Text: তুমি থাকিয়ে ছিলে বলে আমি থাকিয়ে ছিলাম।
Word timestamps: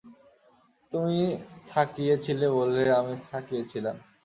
তুমি 0.93 1.19
থাকিয়ে 1.69 2.15
ছিলে 2.17 2.47
বলে 2.57 2.83
আমি 2.99 3.13
থাকিয়ে 3.29 3.63
ছিলাম। 3.71 3.95